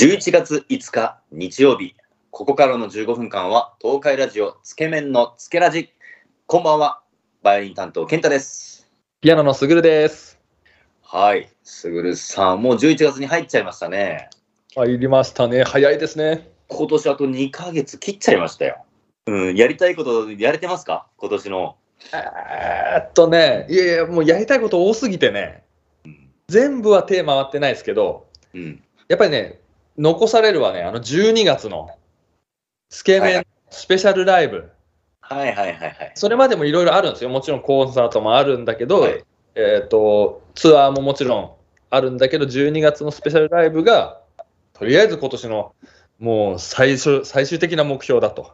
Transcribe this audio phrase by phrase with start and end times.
[0.00, 1.94] 11月5日日曜日、
[2.30, 5.90] ここからの15分間は東海ラジオつけ麺のつけラジ。
[6.46, 7.02] こんばんは、
[7.42, 8.88] バイオリン担当健太です。
[9.20, 10.38] ピアノのすぐるです。
[11.02, 14.30] はい、すぐるさん、もう11月に入っちゃいましたね。
[14.74, 15.64] 入りましたね。
[15.64, 16.48] 早いですね。
[16.68, 18.82] 今年あと2ヶ月切っちゃいましたよ。
[19.26, 21.08] うん、やりたいことやれてますか？
[21.18, 21.76] 今年の。
[22.14, 25.62] えーっとね、いやいや、もうやりたいこと多すぎてね、
[26.48, 28.82] 全部は手回ってないですけど、うん。
[29.06, 29.60] やっぱりね、
[30.00, 31.90] 残されるはね、あの12月の
[32.88, 34.70] スケメンスペシャルライブ、
[35.20, 36.12] はいはいはいはい。
[36.14, 37.28] それまでもいろいろあるんですよ。
[37.28, 39.24] もちろんコンサートもあるんだけど、はい
[39.54, 41.50] えーっと、ツアーももちろん
[41.90, 44.22] あるんだけど、12月のスペシャルライブが、
[44.72, 45.74] とりあえず今年の
[46.18, 48.42] もう最初最終的な目標だと。
[48.42, 48.50] は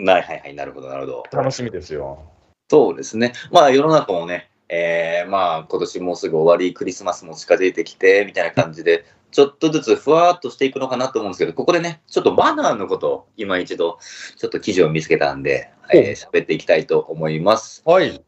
[0.00, 1.24] いはいはい、なるほどなるほど。
[1.30, 2.24] 楽しみですよ。
[2.68, 3.34] そうですね。
[3.52, 13.98] まあ世の中もね、えー、まあ今年もうすぐ終わり、クリスマスも近づいてきて、みたいな感じで、ちょっとずつふわーっとしていくのかなと思うんですけど、ここでね、ちょっとマナーのことを今一度、
[14.36, 17.82] ちょっと記事を見つけたんで、えー喋っていきたいと思います。
[17.84, 18.22] はい。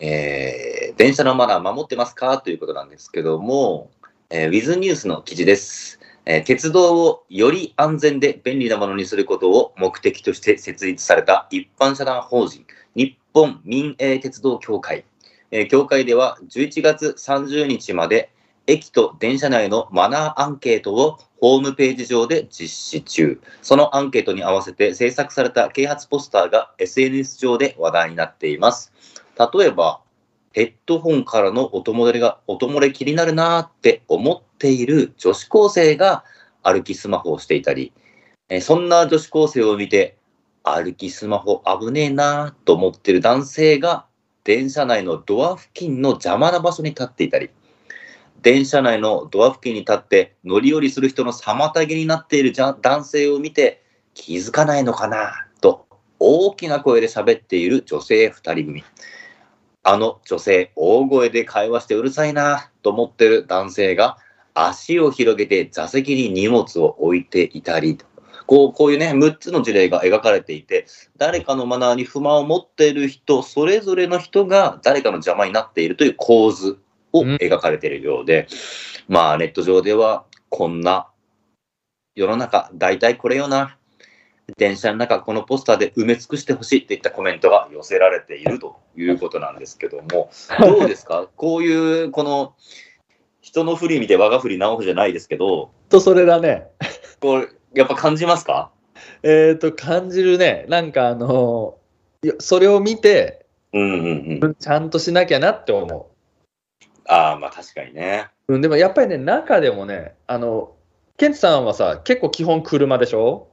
[0.00, 2.38] えー、電車のマナー守ってますか？
[2.38, 3.90] ということなんですけども、
[4.30, 6.00] えー、ウィズニュースの記事です。
[6.26, 15.04] えー鉄道をより安全で便利なものにすることを目的として設立された一般社団法人日本民営鉄道協会。
[15.50, 18.30] えー協会では11月30日まで
[18.66, 23.40] 駅と電車内のマナーアンケートをホームページ上で実施中。
[23.60, 28.92] そのアンケートに合わせて制作された啓発ポスターが SNS 上で話題になっています。
[29.38, 30.00] 例えば、
[30.52, 36.24] ヘッドホンからの音漏れが、音漏れ気になるなーって思っている女子高生が
[36.62, 37.92] 歩きスマホをしていたり、
[38.48, 40.16] えそんな女子高生を見て、
[40.62, 44.06] 歩きスマホ危ねえなーと思っている男性が
[44.44, 47.50] 電車内のドア付近の邪魔な場所に立っていたり、
[48.44, 55.86] 電車内のドア付近に立って乗り降りする人の妨げになっている男性を見て気づかないのかなと
[56.18, 58.84] 大きな声で喋っている女性2人組。
[59.82, 64.18] あの女性、大声で会話してうるさいなと思ってる男性が
[64.52, 68.04] 足を広げて座席に荷物を置いていたりと。
[68.46, 76.78] こうこういうね、6つの事例が描かれていて、誰かのマナーに不満を持っている人、それぞれの人が誰かの邪魔になっているという構図
[77.14, 78.46] をうん描かれているようで、
[79.08, 81.08] まあネット上ではこんな
[82.14, 83.78] 世の中、大体これよな。
[84.58, 90.30] 電車の中、このポスターで埋め尽くしてほしいっていったコメントが寄せられているということなんですけども、
[90.60, 91.28] どうですか？
[91.36, 92.54] こういう、この、
[93.40, 96.66] 人の振り見て我が振り直すじゃないですけど、と、それだね。
[97.20, 98.70] これ、やっぱ感じますか？
[99.22, 100.66] えっ、と、感じるね。
[100.68, 101.78] なんかあの
[102.38, 104.54] それを見て、うんうんうん。
[104.56, 106.10] ちゃんとしなきゃなって思
[107.06, 108.28] ああ、まあ確かにね。
[108.48, 108.54] う。
[108.54, 110.72] うん、でもやっぱりね、中でもね、あの、
[111.16, 113.48] ケンチさんはさ、結構基本車でしょ？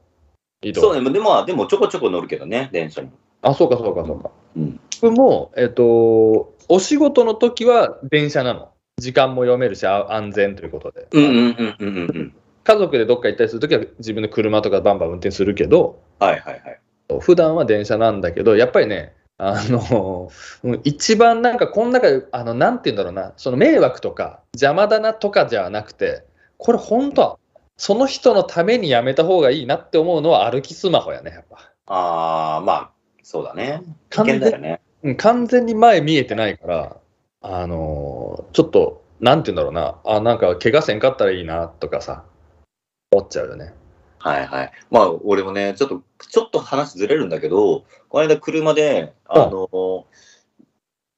[0.62, 0.80] 移動。
[0.80, 3.10] そうね、でも、でもちょこちょこ乗るけどね、電車に。
[3.42, 4.30] あ、そうかそうかそうか。
[4.56, 4.80] うん。
[5.00, 8.70] 僕も、えっ、と、お仕事の時は電車なの。
[8.98, 11.08] 時間も読めるし、あ安全ということで。
[11.12, 12.34] うんうんうんうんうんうん。
[12.62, 17.20] 家族でどっか行ったりするときは自分で車とかバンバン運転するけど、はいはいはい。
[17.20, 19.14] 普段は電車なんだけど、やっぱりね、
[19.44, 20.30] あの、
[20.62, 26.24] うん一番なんかこの中で、あの、なんて言うんだろうな、その迷惑とか邪魔だなとかじゃなくて、
[26.58, 27.38] これ本当は、
[27.76, 31.56] その人のためにやめた方がいいなって思うのは歩きスマホやね、やっぱ。
[31.86, 32.90] ああ、まあ、
[33.24, 33.82] そうだね。
[34.10, 34.80] 危完全険だよね。
[35.02, 36.96] うん完全に前見えてないから、
[37.40, 42.22] あのちょっと、なんて言うんだろうな、あ、なんか怪我せんかったらいいなとかさ、
[43.10, 43.74] 思っちゃうよね。
[44.22, 44.72] はいはい。
[44.90, 50.06] まあ、俺もね、ちょっと、ちょっと話ずれるんだけど、この間車で、あの、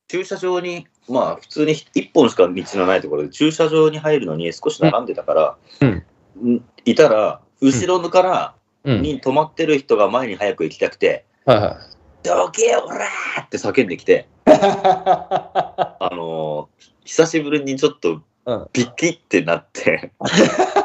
[0.08, 8.54] 駐車場に、まあ、普通に一本しか道のないところで、駐車場に入るのに少し並んでたから、うんんいたら、後ろから、
[8.84, 9.02] うん。
[9.02, 12.26] に止まってる人が前に早く行きたくて、はいはい。
[12.26, 16.68] どけよ、おらーって叫んできて、 あの
[17.04, 20.12] 久しぶりにちょっとうん、ピッキってなって、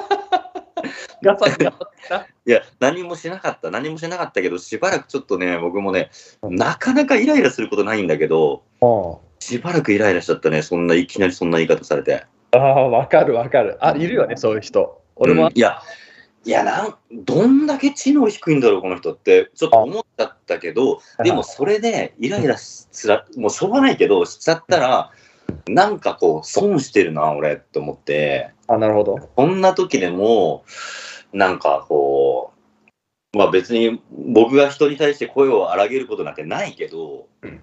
[1.23, 1.73] ガサガ
[2.07, 6.09] サいや、何もしなかった、何もしなかったけど、しばらくちょっとね、僕もね、
[6.43, 8.63] なかなかイライラすることないんだけど、
[9.39, 12.25] しばらくイライラしちゃったね、そんないきなりそんな言い方されて。
[12.51, 13.77] ああ、わかるわかる。
[13.81, 15.01] あ、いるよね、そういう人。
[15.15, 15.81] 俺も、うんいや、
[16.45, 25.11] いやなん、どんだけ知能低いんだろう、この人って、ちょっと思っちゃったけど、でもそれでイライラすら、もうしょうがないけど、しちゃったら、
[25.67, 29.17] なんかこう、損してるな、俺って思って、あ、なるほど。
[29.35, 30.63] こんな時でも、
[31.33, 32.53] なんかこ
[33.33, 37.61] う、まあ別に僕が人に対して声を荒げることなんてないけど、うん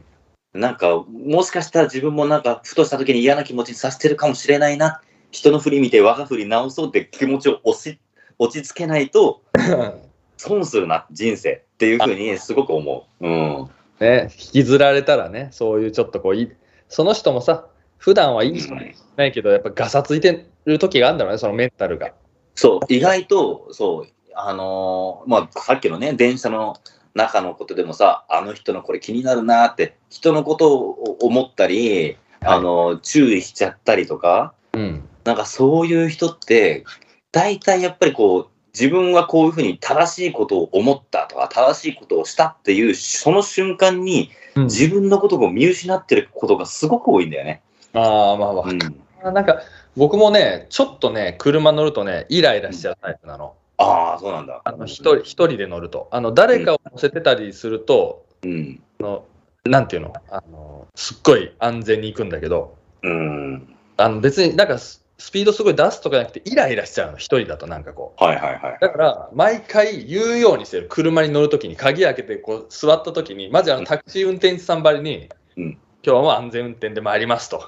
[0.57, 7.99] なんかもしかしたら自分もなんかふとした時に嫌な気持ちにさせてるかもしれないな、人の振り見て我が振り直そうって気持ちを押し
[8.39, 9.43] 落ち着けないと
[10.39, 13.27] 損するな、人生っていうふうにすごく思う。
[13.27, 13.71] うん。
[14.01, 16.51] ね、引きずられたらね、そういうちょっとこうい、
[16.89, 17.67] その人もさ、
[17.99, 18.75] 普段はいい人
[19.17, 22.13] ないけど、やっぱガサついてる時があるんだろうね、そのメンタルが。
[22.55, 26.77] そう、意外と、そう、あのーまあ、さっきのね、電車の
[27.15, 35.09] 中のことでもさ、あの人のこれ気になるなって、人のことを思ったり、あのー注意しちゃったりとか、うん。
[35.25, 36.85] なんかそういう人って、
[37.33, 47.63] 大体やっぱりこう、自分はこういうふうに正しいことを思ったとか、正しいことをしたっていう、その瞬間に自分のことを見失ってることがすごく多いんだよね。
[47.95, 48.93] ああ、まあわかうん、る
[49.33, 49.61] なんか、
[49.97, 53.55] 僕もね、ちょっとね、車乗るとね、イライラしちゃうタイプなの。
[53.79, 54.61] ああ、そうなんだ。
[54.65, 56.09] あの一人一人で乗ると。
[56.11, 58.83] あの誰かを乗せてたりすると、うん。
[59.01, 59.25] あの
[59.65, 60.13] なんていうの？
[60.31, 63.77] あの、すっごい安全に行くんだけど、うん。
[63.97, 68.23] あの別になんかススピードすごい出すとかじゃなくて、イライラしちゃうの、一人だとなんかこう。
[68.23, 68.79] はいはいはい。
[68.81, 70.89] だから、毎回言うようにしてる。
[70.91, 77.65] 車に乗るときに、鍵開けてこう座ったときに、まずあのタクシー運転手さんばりに、うん今日も安全運転で参りますと。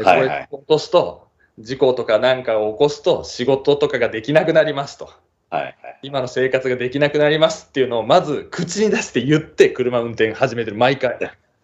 [0.00, 5.10] で、こはいはいれ落とすと、事故とかなんかを起こすと、仕事とかができなくなりますと。
[5.50, 5.74] はいはい。
[6.02, 11.18] 今の生活ができなくなりますっていうのを、まず口に出して言って、車運転始めてる、毎回。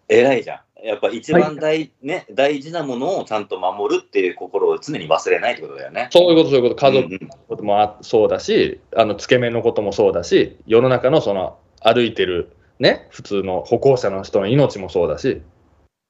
[0.07, 0.59] 偉いじゃん。
[0.83, 6.09] やっぱ一番大,、ね、大事なものをちゃんと守るっていう心を常に忘れないってことだよね。
[6.11, 15.41] そういうこと、そういうこと、家族うんうんのこともあそうだし、あのつけ麺のこともそうだし、世の中のその歩いてる、ね、普通の歩行者の人の命もそうだし、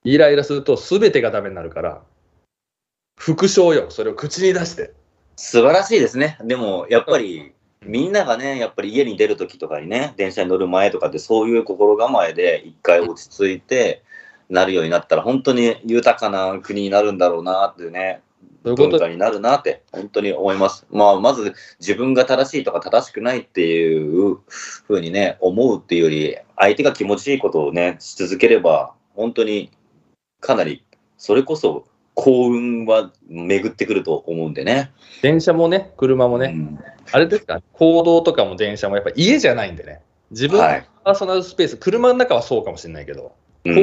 [0.04, 2.02] イライラすると全てがダメになるから、
[3.28, 4.94] 副賞よ、それを口に出して。
[5.36, 6.38] 素晴らしいですね。
[6.46, 7.52] でも、やっぱり、
[7.82, 14.02] みんながね、やっぱり家に出るときとかにね、電車に乗る前とかって、そういう心構えで一回落ち着いて、
[14.50, 18.22] なるようになったら、本当に豊かな国になるんだろうなってね、
[18.64, 20.88] そういう文化になるなって、本当に思います。
[20.90, 29.70] まあ、まず自分が正しいとか正しくないっていうふうにね、思うっていうより、相手が気持ちいいことをね、し続ければ、本当に
[30.40, 30.86] かなり、
[31.18, 31.84] それこそ
[32.18, 34.92] 幸運は巡ってくると思うんでね。
[35.22, 36.80] 電車もね、車もね、うん。
[37.12, 40.90] あれですか、行動とかも電車もやっぱ家じゃないんでね、自分のはい。
[41.04, 43.34] パーソナルスペース、車の中はそうかもしれないけど、
[43.66, 43.76] うん。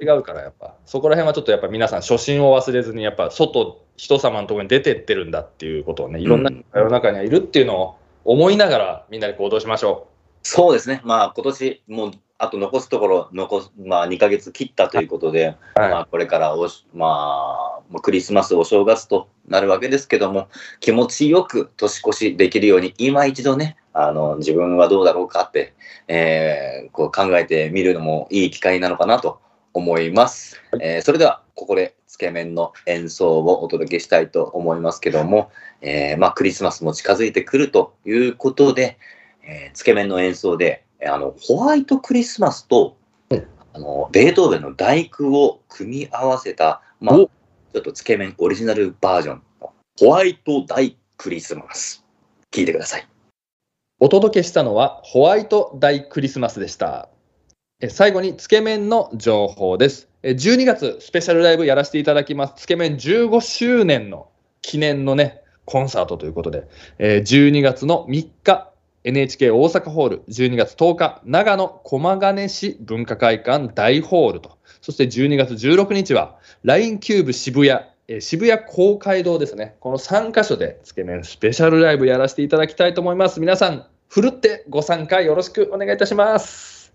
[0.00, 10.06] 違うから、やっぱ、そこら辺はちょっとやっぱ皆さん、初心を忘れずに、やっぱ外、人様のところに出てってるんだっていうことをね、いろんな世の中にはいるっていうのを思いながら、みんなで行動しましょ
[10.44, 15.80] そうですね、まあ今年もうあと残すところ残す、まあ、2ヶ月切ったということで、う。
[15.80, 20.48] はいまあ、これからおし、まあ、もうクリスマス、お正月となるわけですけども、
[20.80, 25.74] 気持ちよく年越しできるように、今一度ね、あの自分はどうだろうかって、
[26.08, 29.40] えーこう考えてみるのもいい機会なのかなと
[29.74, 30.62] 思います。
[30.80, 35.50] えーそれでは、ここでつけ麺の演奏をお届けしたいと思いますけども、
[35.82, 38.96] えーまあ、クリスマスも近づいてくるということで、
[39.44, 42.96] えーつけ麺の演奏で、えーあのホワイトクリスマスと、
[43.30, 47.30] うんあのベートーベンの第九を組み合わせた、まあ、ちおょ
[47.78, 52.04] っとつけ麺オリジナルバージョンのホワイト大クリスマス。
[52.50, 53.06] 聞いてください。
[54.00, 57.10] お届けしたのは、ホワイト大クリスマスでした。
[57.80, 60.08] え最後に、つけ麺の情報です。
[60.22, 62.54] え12月、スペシャルライブやらせていただきます。
[62.56, 64.30] つけ麺15周年の
[64.62, 66.66] 記念のね、コンサートということで、
[66.98, 68.69] えー12月の3日、
[69.02, 79.76] NHK 大阪ホール、12月10日、長野駒ヶ根市文化会館大ホールと、そして12月16日は、LINE キューブ渋谷、え渋谷公会堂ですね。
[79.80, 83.40] この3カ所でつけ麺スペシャルライブやらせていただきたいと思います。
[83.40, 86.92] 皆さん、ふるってご参加よろしくお願いいたします。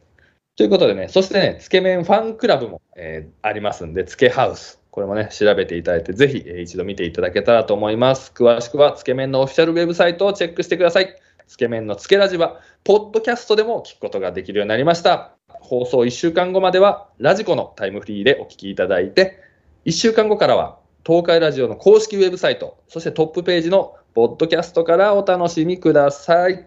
[0.56, 4.80] ということでね、そしてね、つけ麺ファンクラブも、えーありますんで、つけハウス。
[4.92, 8.32] これもね、調べていただいて、ぜひ、えー一度見ていただけたらと思います。
[8.36, 11.16] 詳しくは、つけ麺のオフィシャルウェブサイトをチェックしてください。
[11.48, 15.36] つけ麺のつけラジは、ポッドキャストでも聞くことができるようになりました。
[15.48, 19.40] 放送1週間後までは、ラジコのタイムフリーでお聞きいただいて、
[19.86, 26.66] 1週間後からは、東海ラジオの公式ウェブサイト、そしてトップページのポッドキャストからお楽しみください。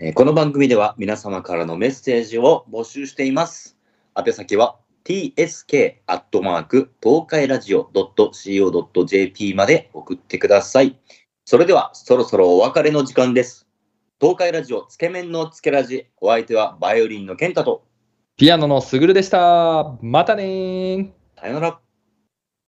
[0.00, 3.76] えこの番組では皆様からのメッセージを募集しています。
[4.16, 10.98] 宛先は tsk アットマーク東海ラジオ .co.jp まで送ってください。
[11.44, 13.67] それではそろそろお別れの時間です。
[14.20, 17.84] 東海ラジオつけ麺のつけラジ、お相手はバイオリンの健太と、
[18.36, 19.96] ピアノのすぐるでした。
[20.02, 21.10] またねー。
[21.40, 21.80] さよなら。